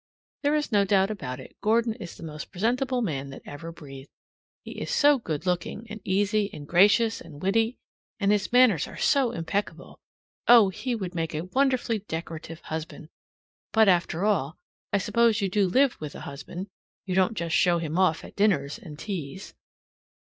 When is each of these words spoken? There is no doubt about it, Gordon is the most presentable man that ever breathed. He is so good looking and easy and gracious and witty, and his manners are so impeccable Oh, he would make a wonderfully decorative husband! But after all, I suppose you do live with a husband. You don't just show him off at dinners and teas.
There 0.41 0.55
is 0.55 0.71
no 0.71 0.83
doubt 0.83 1.11
about 1.11 1.39
it, 1.39 1.55
Gordon 1.61 1.93
is 1.93 2.17
the 2.17 2.23
most 2.23 2.49
presentable 2.49 3.03
man 3.03 3.29
that 3.29 3.43
ever 3.45 3.71
breathed. 3.71 4.09
He 4.63 4.71
is 4.81 4.89
so 4.89 5.19
good 5.19 5.45
looking 5.45 5.85
and 5.91 6.01
easy 6.03 6.49
and 6.51 6.67
gracious 6.67 7.21
and 7.21 7.39
witty, 7.39 7.77
and 8.19 8.31
his 8.31 8.51
manners 8.51 8.87
are 8.87 8.97
so 8.97 9.29
impeccable 9.29 9.99
Oh, 10.47 10.69
he 10.69 10.95
would 10.95 11.13
make 11.13 11.35
a 11.35 11.41
wonderfully 11.45 11.99
decorative 11.99 12.61
husband! 12.61 13.09
But 13.73 13.87
after 13.87 14.25
all, 14.25 14.57
I 14.91 14.97
suppose 14.97 15.39
you 15.39 15.49
do 15.49 15.67
live 15.67 16.01
with 16.01 16.15
a 16.15 16.21
husband. 16.21 16.71
You 17.05 17.13
don't 17.13 17.37
just 17.37 17.55
show 17.55 17.77
him 17.77 17.99
off 17.99 18.23
at 18.23 18.35
dinners 18.35 18.79
and 18.79 18.97
teas. 18.97 19.53